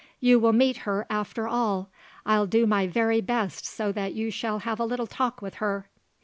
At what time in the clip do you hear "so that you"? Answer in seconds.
3.67-4.31